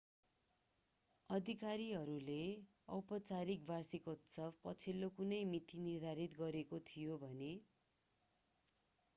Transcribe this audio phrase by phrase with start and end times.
[1.29, 2.37] अधिकारीहरूले
[2.95, 7.51] औपचारिक वार्षिकोत्सव पछिल्लो कुनै मिति निर्धारित गरिएको थियो भने